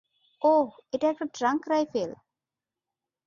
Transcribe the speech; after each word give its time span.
ওহ, 0.41 0.67
এটা 0.93 1.07
একটা 1.09 1.25
trunk 1.33 1.61
rifle. 1.69 2.11